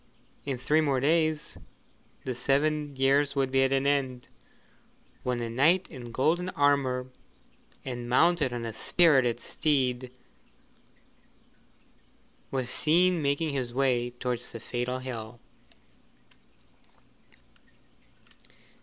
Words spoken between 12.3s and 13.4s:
was seen